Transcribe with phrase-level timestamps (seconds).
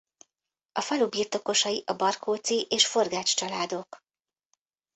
[0.71, 4.03] A falu birtokosai a Barkóczy és Forgách családok.